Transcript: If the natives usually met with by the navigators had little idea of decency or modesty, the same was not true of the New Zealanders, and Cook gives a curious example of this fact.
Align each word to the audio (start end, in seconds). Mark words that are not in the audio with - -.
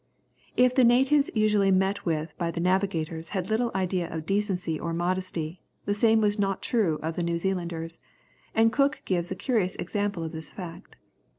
If 0.57 0.73
the 0.73 0.83
natives 0.83 1.29
usually 1.35 1.69
met 1.69 2.07
with 2.07 2.35
by 2.39 2.49
the 2.49 2.59
navigators 2.59 3.29
had 3.37 3.51
little 3.51 3.69
idea 3.75 4.11
of 4.11 4.25
decency 4.25 4.79
or 4.79 4.93
modesty, 4.95 5.61
the 5.85 5.93
same 5.93 6.21
was 6.21 6.39
not 6.39 6.63
true 6.63 6.97
of 7.03 7.15
the 7.15 7.21
New 7.21 7.37
Zealanders, 7.37 7.99
and 8.55 8.73
Cook 8.73 9.03
gives 9.05 9.29
a 9.29 9.35
curious 9.35 9.75
example 9.75 10.23
of 10.23 10.31
this 10.31 10.51
fact. 10.51 10.95